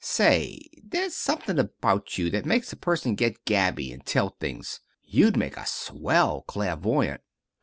[0.03, 4.79] Say, there's something about you that makes a person get gabby and tell things.
[5.03, 7.21] You'd make a swell clairvoyant."